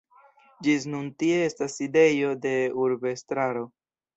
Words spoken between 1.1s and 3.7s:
tie estas sidejo de urbestraro.